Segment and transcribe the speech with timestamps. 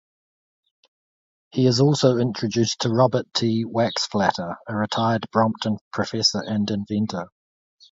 [1.51, 3.65] He is also introduced to Rupert T.
[3.65, 7.27] Waxflatter, a retired Brompton professor and inventor.